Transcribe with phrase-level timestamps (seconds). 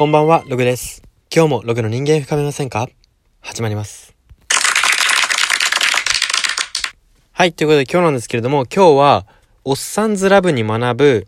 [0.00, 1.02] こんばんは、ログです。
[1.30, 2.88] 今日もログの人間深めませんか？
[3.42, 4.16] 始まります。
[7.32, 9.26] はい、ということで今日なんですけれども、今日は、
[9.62, 11.26] おっさんずラブに学ぶ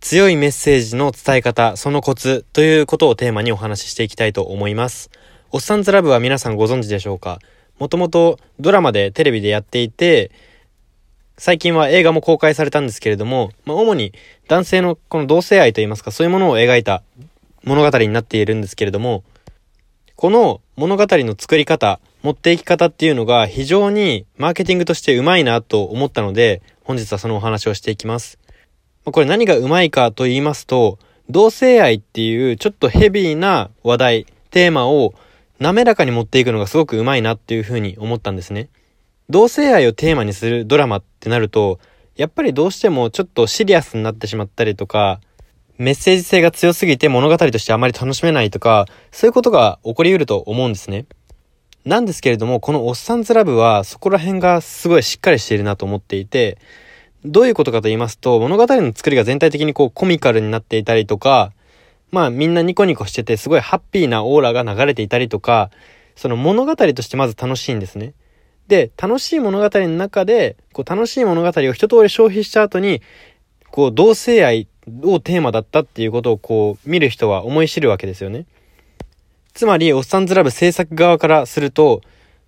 [0.00, 5.10] 強いメッセージの伝え方、そのコツということをテーマにお話ししていきたいと思います。
[5.50, 7.38] おっさんずラブは皆さんご存知でしょうか？
[7.78, 10.30] もともとドラマでテレビでやっていて、
[11.36, 14.14] 最近は映画も公開されたんですけれども、まあ、主に
[14.48, 17.02] 男性のこの同性愛といいますか、そういうものを描いた
[17.64, 19.24] 物語になっているんですけれども、
[20.16, 28.38] この物語の作り方、持っていき方っていうのが非常にマーケティングとしてうまいなと思ったので、本日はそのお話をしていきます。
[29.04, 30.98] これ何がうまいかと言いますと、
[31.30, 35.14] 同性愛っていうちょっとヘビーな話題、テーマを
[35.58, 38.68] 滑らかに持っていくのがすごくうまいなっていうふうに思ったんですね。
[39.28, 41.78] 同性愛をテーマにするドラマってなると、
[42.16, 45.20] やっぱりどうしてもちょっとシリアスになってしまったりとか、
[45.80, 51.06] メッセージ性が強すぎて物語としてあまり楽しめないとか、そういうことが起こり得ると思うんですね。
[51.86, 56.58] なんですけれども、このおっさんずラブはそこら辺がすごいしっかりしているなと思っていて、
[57.24, 61.50] どういうことかと言いますと、物語の作りが全体的にこうコミカルになっていたりとか、
[62.10, 65.70] まあみんなニコニコしててすごいハッピーなオーラが流れていたりとか、
[66.14, 68.12] その物語としてまず楽しいんですね。
[68.68, 73.00] で、楽しい物語の中で、こう楽しい物語を一通り消費した後に、
[73.70, 74.68] こう同性愛
[75.02, 78.46] をテーマだったっていうことをこう見る人は思い知るわけですよね。
[79.52, 82.02] つまり、おっさんずラブ制作側からすると、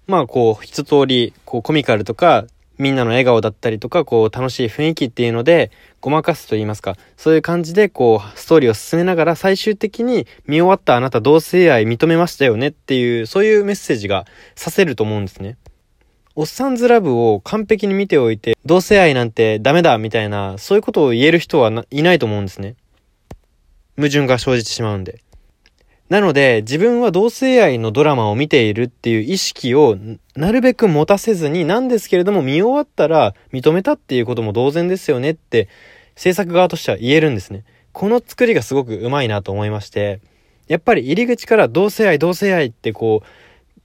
[0.06, 2.46] まあこう一通りこうコミカルとか
[2.78, 15.56] みんなの笑顔だったりとか、こう楽しい雰囲気っていうので、ごまかすと言いますか、そういう感じでこうストーリーを進めながら最終的に見終わったあなた同性愛認めましたよねっていう、そういうメッセージがさせると思うんですね。
[16.34, 22.74] おっさんずラブを完璧に見ておいて、同性愛なんてダメだみたいな、そういうことを言える人はいないと思うんですね。
[23.96, 25.20] 矛盾が生じてしまうんで。
[26.08, 29.98] なので、自分は同性愛のドラマを見ているっていう意識を
[30.34, 35.68] なるべく持たせずに、なんですけれども見終わったら認めたっていうことも同然ですよねって
[36.16, 37.64] 制作側としては言えるんですね。
[37.92, 40.20] この作りがすごくうまいなと思いまして、
[40.68, 43.26] やっぱり入り口から同性愛同性愛ってこう、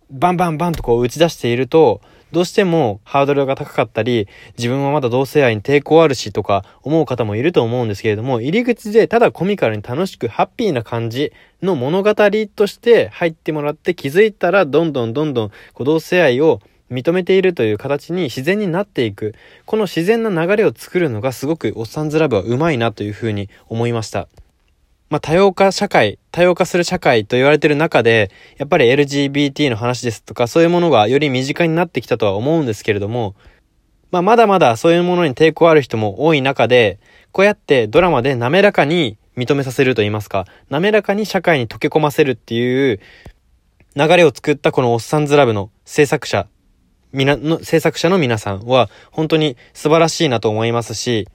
[0.10, 2.02] バンバンバンとこう打ち出していると、
[2.32, 4.28] どうしてもハードルが高かったり、
[4.58, 16.62] 自分はまだ同性愛に抵抗あるしとか思う方もいると思うんですけれども、入り口でただコミカルに楽しくハッピーな感じの物語として入ってもらって気づいたらどんどんどんどん同性愛を
[16.92, 19.36] 認めているという形に自然になっていく。
[19.66, 24.28] この自然な流れを作るのがすごくおっさんずラブはうまいなというふうに思いました。
[25.10, 33.36] まあ、多様化社会、多様化する社会と言われてる中で、やっぱり LGBT の話ですとか、そういうものがより身近になってきたとは思うんですけれども、
[34.12, 37.00] まあ、まだまだそういうものに抵抗ある人も多い中で、
[37.32, 43.00] こうやってドラマで滑らかに認めさせると言いますか、滑らかに社会に溶け込ませるっていう
[43.96, 46.48] 流れを作ったこのおっさんずラブの制作者、
[47.14, 51.28] みな、の、制作者の皆さんは本当に素晴らしいなと思いますし、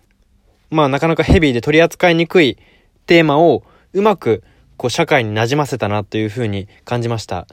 [0.71, 2.59] まあなかなかヘビーで取り扱いにくい
[3.07, 4.43] テーマをうまく
[4.77, 7.47] こう社会に馴染ませたなというふうに感じました。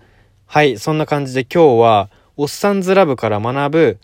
[0.46, 4.00] はい、そんな感じで今日はおっさんずラブから学ぶ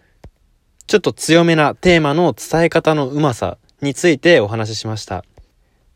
[0.87, 5.23] ちょっと強めなテーマの伝え方のうまさについてお話ししました。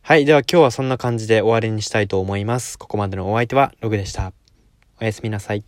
[0.02, 2.80] はい、では今日はそんな感じで終わりにしたいと思います。
[2.80, 4.34] ここまでのお相手はログでした。
[5.00, 5.64] おやすみなさい。